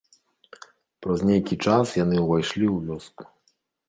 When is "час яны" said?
1.65-2.17